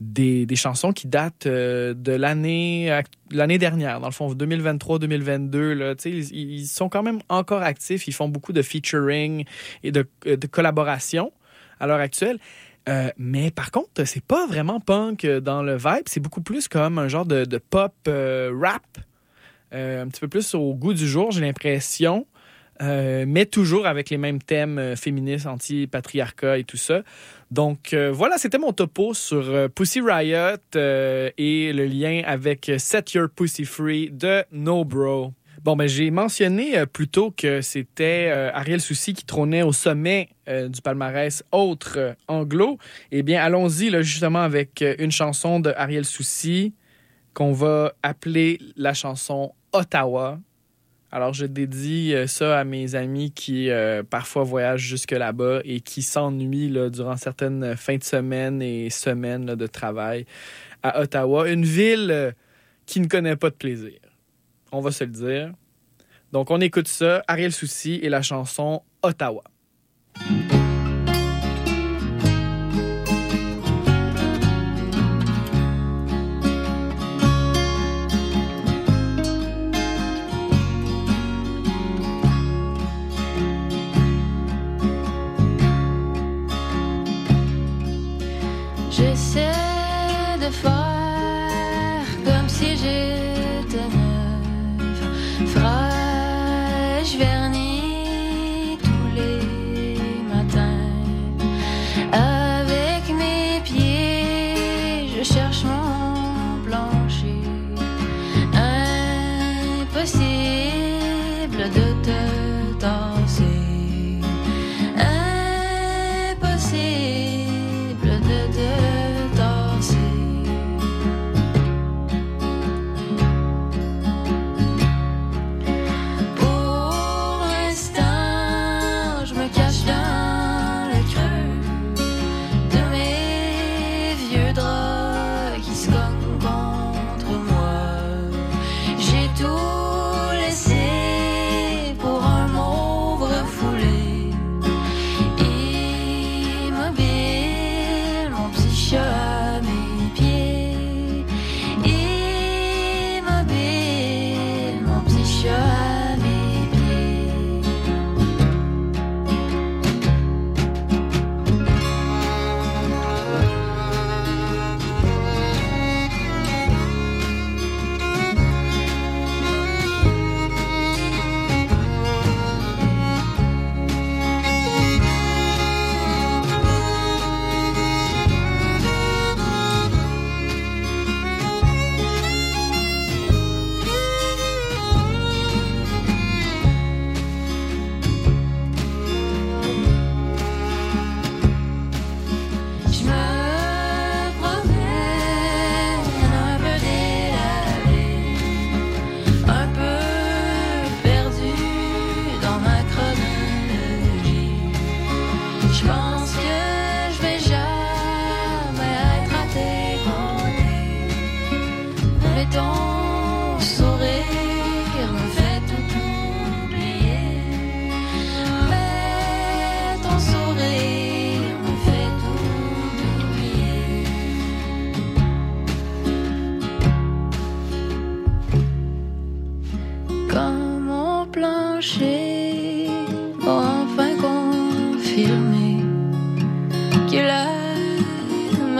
des, 0.00 0.46
des 0.46 0.54
chansons 0.54 0.92
qui 0.92 1.08
datent 1.08 1.46
euh, 1.46 1.92
de 1.92 2.12
l'année 2.12 3.00
l'année 3.32 3.58
dernière, 3.58 3.98
dans 3.98 4.06
le 4.06 4.12
fond 4.12 4.32
2023-2022. 4.32 5.72
Là, 5.72 5.96
tu 5.96 6.02
sais, 6.02 6.10
ils, 6.10 6.52
ils 6.52 6.66
sont 6.68 6.88
quand 6.88 7.02
même 7.02 7.18
encore 7.28 7.62
actifs. 7.62 8.06
Ils 8.06 8.14
font 8.14 8.28
beaucoup 8.28 8.52
de 8.52 8.62
featuring 8.62 9.44
et 9.82 9.90
de, 9.90 10.06
de 10.24 10.46
collaboration 10.46 11.32
à 11.80 11.88
l'heure 11.88 11.98
actuelle. 11.98 12.38
Euh, 12.90 13.10
mais 13.16 13.50
par 13.50 13.70
contre, 13.70 14.04
c'est 14.04 14.24
pas 14.24 14.46
vraiment 14.46 14.80
punk 14.80 15.24
euh, 15.24 15.40
dans 15.40 15.62
le 15.62 15.76
vibe. 15.76 16.06
C'est 16.06 16.20
beaucoup 16.20 16.42
plus 16.42 16.66
comme 16.66 16.98
un 16.98 17.08
genre 17.08 17.24
de, 17.24 17.44
pop 17.58 17.94
euh, 18.08 18.52
rap. 18.60 18.82
Un 19.72 20.08
petit 20.08 20.20
peu 20.20 20.28
plus 20.28 20.54
au 20.54 20.74
goût 20.74 20.94
du 20.94 21.06
jour, 21.06 21.30
j'ai 21.30 21.40
l'impression. 21.40 22.26
Mais 22.80 23.44
toujours 23.44 23.86
avec 23.86 24.08
les 24.10 24.16
mêmes 24.16 24.42
thèmes 24.42 24.96
féministes, 24.96 25.46
anti-patriarcat 25.46 26.58
et 26.58 26.64
tout 26.64 26.78
ça. 26.78 27.02
Donc 27.52 27.94
voilà, 27.94 28.36
c'était 28.38 28.58
mon 28.58 28.72
topo 28.72 29.14
sur 29.14 29.70
Pussy 29.70 30.00
Riot 30.00 30.56
et 30.74 31.72
le 31.72 31.84
lien 31.84 32.22
avec 32.24 32.72
Set 32.78 33.12
Your 33.12 33.28
Pussy 33.28 33.64
Free 33.64 34.10
de 34.10 34.42
No 34.50 34.84
Bro. 34.84 35.34
Bon, 35.62 35.76
ben 35.76 35.86
j'ai 35.86 36.10
mentionné 36.10 36.78
euh, 36.78 36.86
plus 36.86 37.06
tôt 37.06 37.34
que 37.36 37.60
c'était 37.60 38.30
euh, 38.30 38.50
Ariel 38.54 38.80
Soucy 38.80 39.12
qui 39.12 39.26
trônait 39.26 39.60
au 39.60 39.72
sommet 39.72 40.30
euh, 40.48 40.68
du 40.68 40.80
palmarès 40.80 41.44
autre 41.52 42.16
anglo. 42.28 42.78
Eh 43.12 43.22
bien, 43.22 43.42
allons-y 43.42 43.90
justement 44.02 44.38
avec 44.40 44.82
une 44.98 45.10
chanson 45.10 45.60
de 45.60 45.74
Ariel 45.76 46.06
Soucy 46.06 46.72
qu'on 47.34 47.52
va 47.52 47.92
appeler 48.02 48.58
la 48.76 48.94
chanson 48.94 49.52
Ottawa. 49.72 50.40
Alors, 51.12 51.34
je 51.34 51.44
dédie 51.44 52.14
ça 52.26 52.60
à 52.60 52.64
mes 52.64 52.94
amis 52.94 53.30
qui 53.30 53.68
parfois 54.08 54.44
voyagent 54.44 54.80
jusque 54.80 55.10
là-bas 55.10 55.60
et 55.64 55.80
qui 55.80 56.02
s'ennuient 56.02 56.72
durant 56.90 57.16
certaines 57.16 57.76
fins 57.76 57.96
de 57.96 58.04
semaine 58.04 58.62
et 58.62 58.90
semaines 58.90 59.46
de 59.46 59.66
travail 59.66 60.24
à 60.82 61.00
Ottawa, 61.00 61.50
une 61.50 61.64
ville 61.64 62.34
qui 62.86 63.00
ne 63.00 63.06
connaît 63.06 63.36
pas 63.36 63.50
de 63.50 63.56
plaisir. 63.56 64.09
On 64.72 64.80
va 64.80 64.90
se 64.90 65.04
le 65.04 65.10
dire. 65.10 65.52
Donc, 66.32 66.50
on 66.50 66.60
écoute 66.60 66.88
ça, 66.88 67.22
Ariel 67.26 67.52
Soucy 67.52 68.00
et 68.02 68.08
la 68.08 68.22
chanson 68.22 68.82
Ottawa. 69.02 69.42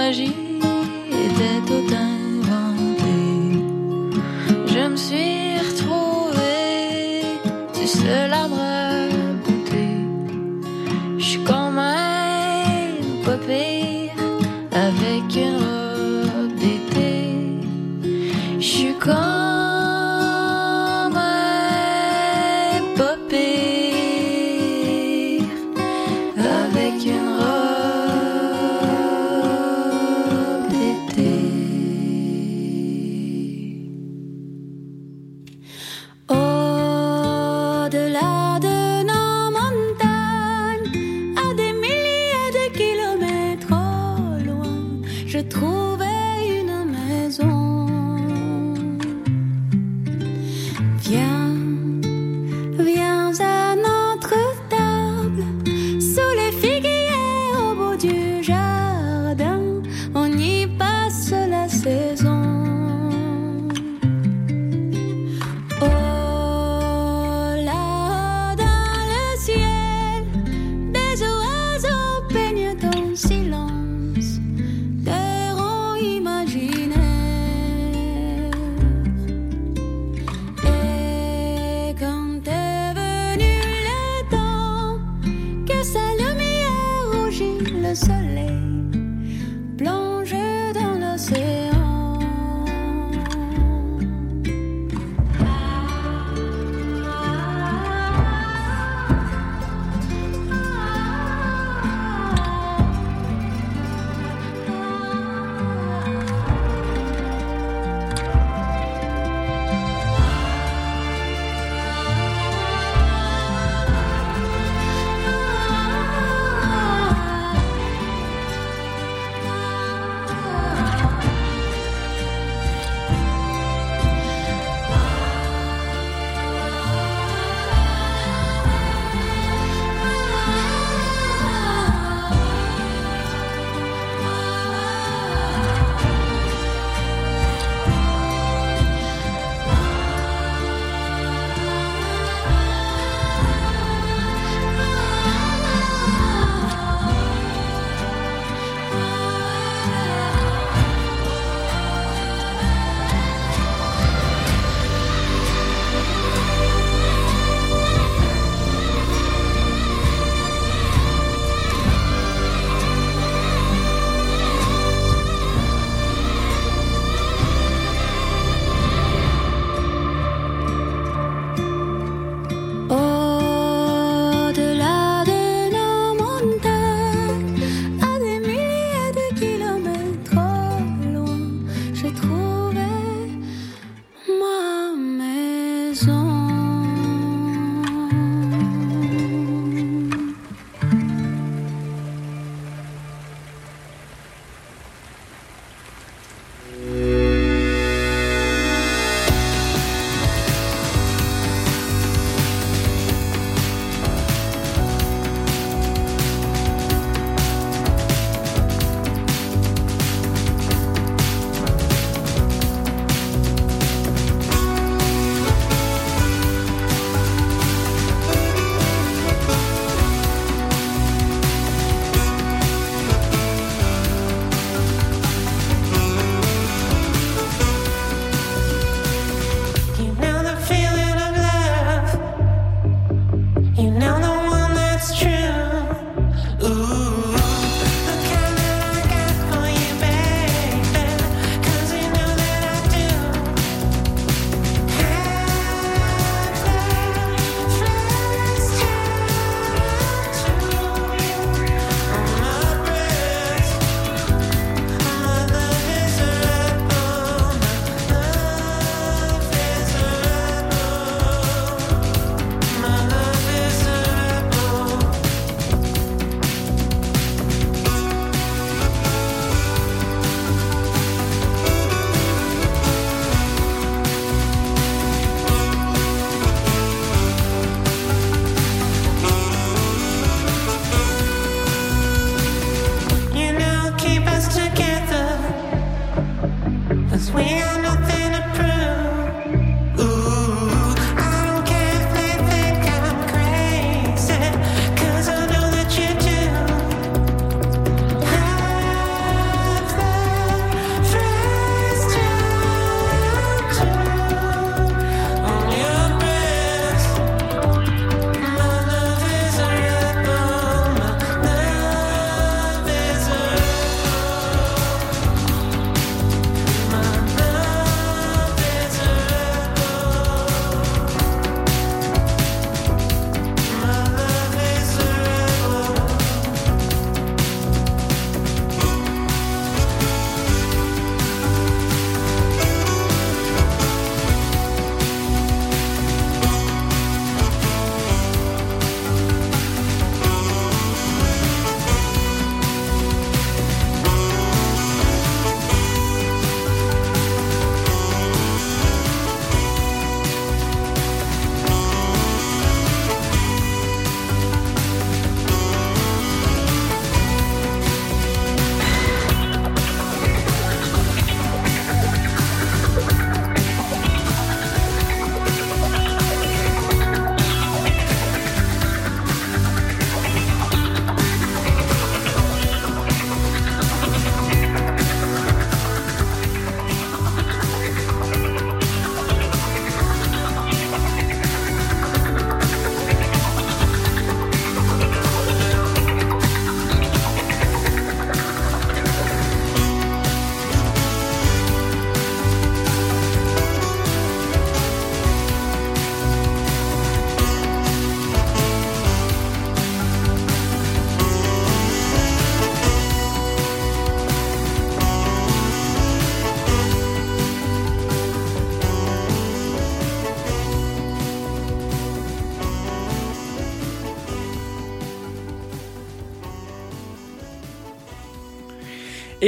Magie 0.01 0.50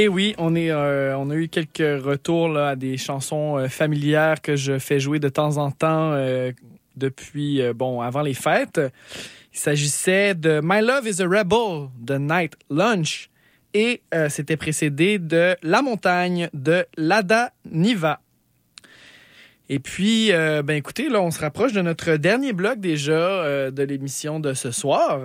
Et 0.03 0.09
oui, 0.09 0.35
euh, 0.37 1.15
on 1.17 1.29
a 1.29 1.35
eu 1.35 1.47
quelques 1.47 2.03
retours 2.03 2.57
à 2.57 2.75
des 2.75 2.97
chansons 2.97 3.57
euh, 3.57 3.69
familières 3.69 4.41
que 4.41 4.57
je 4.57 4.77
fais 4.77 4.99
jouer 4.99 5.19
de 5.19 5.29
temps 5.29 5.55
en 5.55 5.71
temps 5.71 6.11
euh, 6.11 6.51
depuis, 6.97 7.61
bon, 7.73 8.01
avant 8.01 8.21
les 8.21 8.33
fêtes. 8.33 8.81
Il 9.53 9.59
s'agissait 9.59 10.35
de 10.35 10.59
My 10.61 10.81
Love 10.81 11.07
is 11.07 11.21
a 11.21 11.25
Rebel 11.25 11.87
de 12.01 12.17
Night 12.17 12.51
Lunch 12.69 13.29
et 13.73 14.01
c'était 14.27 14.57
précédé 14.57 15.19
de 15.19 15.55
La 15.63 15.81
Montagne 15.81 16.49
de 16.53 16.85
Lada 16.97 17.53
Niva. 17.71 18.19
Et 19.69 19.79
puis, 19.79 20.31
ben 20.31 20.71
écoutez, 20.71 21.07
là, 21.07 21.21
on 21.21 21.31
se 21.31 21.39
rapproche 21.39 21.71
de 21.71 21.81
notre 21.81 22.17
dernier 22.17 22.51
bloc 22.51 22.81
déjà 22.81 23.71
de 23.71 23.83
l'émission 23.83 24.41
de 24.41 24.53
ce 24.53 24.71
soir. 24.71 25.21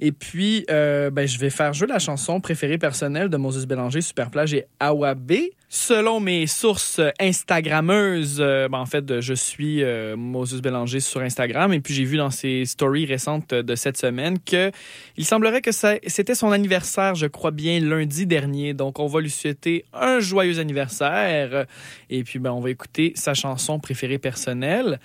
Et 0.00 0.12
puis, 0.12 0.64
euh, 0.70 1.10
ben, 1.10 1.26
je 1.26 1.38
vais 1.38 1.50
faire 1.50 1.72
jouer 1.72 1.88
la 1.88 1.98
chanson 1.98 2.40
préférée 2.40 2.78
personnelle 2.78 3.28
de 3.28 3.36
Moses 3.36 3.66
Bélanger, 3.66 4.00
Superplage 4.00 4.54
et 4.54 4.66
Awabé. 4.80 5.52
Selon 5.70 6.18
mes 6.18 6.46
sources 6.46 6.98
Instagrammeuses, 7.20 8.38
euh, 8.40 8.68
ben, 8.68 8.78
en 8.78 8.86
fait, 8.86 9.20
je 9.20 9.34
suis 9.34 9.82
euh, 9.82 10.16
Moses 10.16 10.62
Bélanger 10.62 11.00
sur 11.00 11.20
Instagram. 11.20 11.74
Et 11.74 11.80
puis, 11.80 11.92
j'ai 11.92 12.04
vu 12.04 12.16
dans 12.16 12.30
ses 12.30 12.64
stories 12.64 13.04
récentes 13.04 13.52
de 13.52 13.74
cette 13.74 13.98
semaine 13.98 14.38
que 14.38 14.70
il 15.18 15.26
semblerait 15.26 15.60
que 15.60 15.70
c'était 15.70 16.34
son 16.34 16.52
anniversaire, 16.52 17.16
je 17.16 17.26
crois 17.26 17.50
bien, 17.50 17.80
lundi 17.80 18.24
dernier. 18.24 18.72
Donc, 18.72 18.98
on 18.98 19.08
va 19.08 19.20
lui 19.20 19.28
souhaiter 19.28 19.84
un 19.92 20.20
joyeux 20.20 20.58
anniversaire. 20.58 21.66
Et 22.08 22.24
puis, 22.24 22.38
ben, 22.38 22.52
on 22.52 22.60
va 22.60 22.70
écouter 22.70 23.12
sa 23.14 23.34
chanson 23.34 23.78
préférée 23.78 24.18
personnelle. 24.18 24.98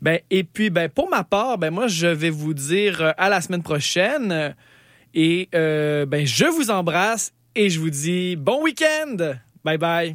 Ben, 0.00 0.20
et 0.30 0.44
puis, 0.44 0.70
ben, 0.70 0.88
pour 0.88 1.10
ma 1.10 1.24
part, 1.24 1.58
ben, 1.58 1.70
moi, 1.70 1.88
je 1.88 2.06
vais 2.06 2.30
vous 2.30 2.54
dire 2.54 3.02
euh, 3.02 3.10
à 3.18 3.28
la 3.28 3.42
semaine 3.42 3.62
prochaine. 3.62 4.54
Et 5.12 5.50
ben, 5.52 6.26
je 6.26 6.46
vous 6.46 6.70
embrasse 6.70 7.32
et 7.54 7.68
je 7.68 7.80
vous 7.80 7.90
dis 7.90 8.36
bon 8.36 8.62
week-end. 8.62 9.36
Bye 9.66 9.76
bye. 9.78 10.14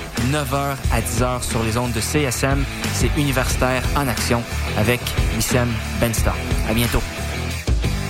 9h 0.29 0.75
à 0.93 1.01
10h 1.01 1.41
sur 1.43 1.63
les 1.63 1.77
ondes 1.77 1.91
de 1.93 1.99
CSM, 1.99 2.63
c'est 2.93 3.09
Universitaire 3.17 3.81
en 3.95 4.07
Action 4.07 4.43
avec 4.77 4.99
Wissem 5.35 5.67
Benstar. 5.99 6.35
À 6.69 6.73
bientôt. 6.73 7.01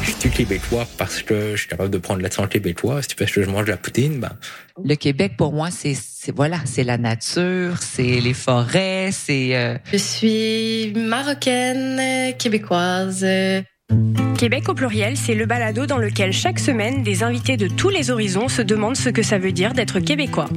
Je 0.03 0.11
suis 0.11 0.29
québécois 0.29 0.85
parce 0.97 1.21
que 1.21 1.51
je 1.55 1.61
suis 1.61 1.67
capable 1.69 1.89
de 1.89 1.97
prendre 1.97 2.21
l'accent 2.21 2.47
québécois. 2.47 3.01
Si 3.01 3.15
parce 3.15 3.31
que 3.31 3.43
je 3.43 3.49
mange 3.49 3.65
de 3.65 3.71
la 3.71 3.77
poutine, 3.77 4.19
ben, 4.19 4.31
Le 4.83 4.95
Québec, 4.95 5.33
pour 5.37 5.53
moi, 5.53 5.69
c'est 5.71 5.93
c'est- 5.95 6.35
voilà, 6.35 6.57
c'est 6.65 6.83
la 6.83 6.97
nature, 6.97 7.77
c'est 7.79 8.19
les 8.19 8.33
forêts, 8.33 9.09
c'est 9.11 9.55
euh, 9.55 9.77
Je 9.91 9.97
suis 9.97 10.93
marocaine, 10.95 12.33
québécoise. 12.37 13.25
Québec 14.41 14.69
au 14.69 14.73
pluriel, 14.73 15.17
c'est 15.17 15.35
le 15.35 15.45
balado 15.45 15.85
dans 15.85 15.99
lequel 15.99 16.33
chaque 16.33 16.57
semaine, 16.57 17.03
des 17.03 17.21
invités 17.21 17.57
de 17.57 17.67
tous 17.67 17.89
les 17.89 18.09
horizons 18.09 18.47
se 18.47 18.63
demandent 18.63 18.95
ce 18.95 19.09
que 19.09 19.21
ça 19.21 19.37
veut 19.37 19.51
dire 19.51 19.73
d'être 19.73 19.99
québécois. 19.99 20.47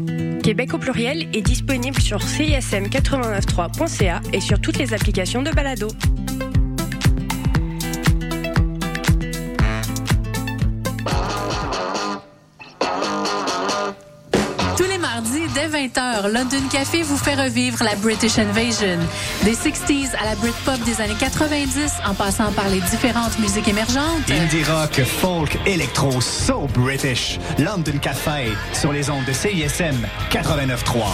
Québec 0.43 0.73
au 0.73 0.79
pluriel 0.79 1.29
est 1.35 1.43
disponible 1.43 2.01
sur 2.01 2.21
cism893.ca 2.21 4.23
et 4.33 4.41
sur 4.41 4.59
toutes 4.59 4.79
les 4.79 4.95
applications 4.95 5.43
de 5.43 5.51
balado. 5.51 5.89
Dès 15.69 15.87
20h, 15.87 16.33
London 16.33 16.69
Café 16.71 17.03
vous 17.03 17.17
fait 17.17 17.35
revivre 17.35 17.83
la 17.85 17.95
British 17.97 18.39
Invasion. 18.39 18.99
Des 19.45 19.55
60s 19.55 20.15
à 20.21 20.25
la 20.25 20.35
Britpop 20.37 20.81
des 20.85 21.01
années 21.01 21.17
90, 21.19 21.93
en 22.07 22.15
passant 22.15 22.53
par 22.53 22.69
les 22.69 22.81
différentes 22.81 23.39
musiques 23.39 23.69
émergentes. 23.69 24.31
Indie 24.31 24.65
rock, 24.65 25.03
folk, 25.05 25.59
électro, 25.67 26.21
so 26.21 26.67
British. 26.75 27.39
London 27.59 27.99
Café, 28.01 28.53
sur 28.73 28.93
les 28.93 29.11
ondes 29.11 29.25
de 29.27 29.33
CISM 29.33 30.07
89.3. 30.31 31.05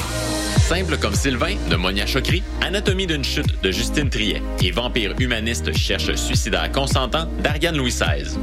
Simple 0.58 0.96
comme 0.98 1.14
Sylvain 1.14 1.56
de 1.68 1.76
Monia 1.76 2.06
Chokri, 2.06 2.42
Anatomie 2.60 3.06
d'une 3.06 3.24
chute 3.24 3.62
de 3.62 3.70
Justine 3.70 4.08
Triet 4.08 4.42
et 4.62 4.70
Vampire 4.70 5.14
humaniste 5.18 5.76
cherche 5.76 6.14
suicidaire 6.14 6.70
consentant 6.72 7.26
d'Ariane 7.42 7.76
Louis 7.76 7.90
XVI. 7.90 8.38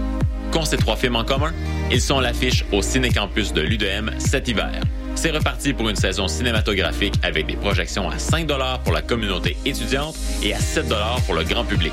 Qu'ont 0.51 0.65
ces 0.65 0.77
trois 0.77 0.95
films 0.95 1.15
en 1.15 1.23
commun? 1.23 1.53
Ils 1.91 2.01
sont 2.01 2.19
à 2.19 2.21
l'affiche 2.21 2.65
au 2.71 2.81
Cinécampus 2.81 3.53
de 3.53 3.61
l'UDM 3.61 4.11
cet 4.19 4.47
hiver. 4.47 4.81
C'est 5.17 5.31
reparti 5.31 5.73
pour 5.73 5.89
une 5.89 5.95
saison 5.95 6.27
cinématographique 6.27 7.15
avec 7.23 7.47
des 7.47 7.55
projections 7.55 8.07
à 8.07 8.19
5 8.19 8.47
pour 8.83 8.93
la 8.93 9.01
communauté 9.01 9.57
étudiante 9.65 10.15
et 10.43 10.53
à 10.53 10.59
7 10.59 10.93
pour 11.25 11.33
le 11.33 11.43
grand 11.43 11.65
public. 11.65 11.91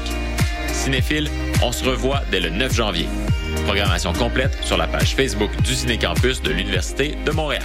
Cinéphile, 0.68 1.31
on 1.62 1.72
se 1.72 1.85
revoit 1.85 2.20
dès 2.31 2.41
le 2.41 2.51
9 2.51 2.75
janvier. 2.75 3.09
Programmation 3.64 4.12
complète 4.12 4.59
sur 4.62 4.77
la 4.77 4.87
page 4.87 5.16
Facebook 5.16 5.51
du 5.62 5.75
Cinécampus 5.75 6.43
de 6.43 6.51
l'Université 6.51 7.16
de 7.25 7.31
Montréal. 7.31 7.64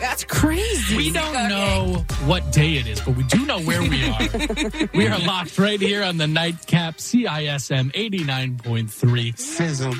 That's 0.00 0.24
crazy. 0.24 0.96
We 0.96 1.10
don't 1.12 1.48
know 1.48 2.04
what 2.24 2.52
day 2.52 2.76
it 2.76 2.86
is, 2.86 3.00
but 3.00 3.16
we 3.16 3.24
do 3.24 3.44
know 3.46 3.60
where 3.60 3.82
we 3.82 4.08
are. 4.08 4.88
we 4.94 5.06
are 5.06 5.18
locked 5.20 5.58
right 5.58 5.80
here 5.80 6.02
on 6.02 6.16
the 6.16 6.26
nightcap 6.26 6.96
CISM 6.96 7.92
89.3. 7.92 9.38
Sizzle. 9.38 9.94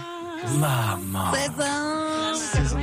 Lama. 0.60 1.32
Sizzle. 2.34 2.78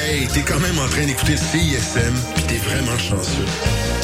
Hey, 0.00 0.26
t'es 0.32 0.42
quand 0.42 0.60
même 0.60 0.78
en 0.78 0.88
train 0.88 1.06
d'écouter 1.06 1.36
CISM, 1.36 2.14
puis 2.34 2.44
t'es 2.44 2.56
vraiment 2.56 2.98
chanceux. 2.98 4.03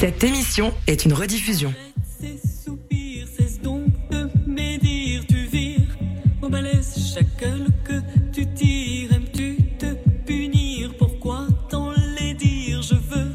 Cette 0.00 0.24
émission 0.24 0.72
est 0.86 1.04
une 1.04 1.12
rediffusion. 1.12 1.74
Ces 2.18 2.40
soupirs 2.64 3.26
cessent 3.36 3.60
donc 3.60 3.84
de 4.10 4.30
médire, 4.46 5.26
tu 5.28 5.44
vires 5.44 5.94
au 6.40 6.48
malaise 6.48 6.94
chaque 7.14 7.38
gueule 7.38 7.66
que 7.84 8.00
tu 8.32 8.46
tires. 8.54 9.12
Aimes-tu 9.12 9.58
te 9.78 9.92
punir? 10.24 10.94
Pourquoi 10.98 11.46
t'en 11.68 11.92
les 12.18 12.32
dire? 12.32 12.80
Je 12.80 12.94
veux 12.94 13.30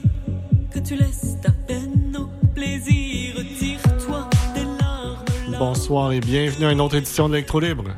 que 0.74 0.80
tu 0.80 0.96
laisses 0.96 1.36
ta 1.44 1.52
peine 1.52 2.18
au 2.18 2.48
plaisir. 2.56 3.36
Tire-toi 3.60 4.28
des 4.56 4.64
larmes. 4.64 5.24
Bonsoir 5.60 6.14
et 6.14 6.20
bienvenue 6.20 6.66
à 6.66 6.72
une 6.72 6.82
autre 6.82 6.96
édition 6.96 7.30
de 7.30 7.36
l'Electro 7.36 7.60
Libre. 7.60 7.92